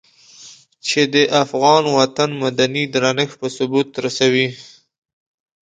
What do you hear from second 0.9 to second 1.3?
د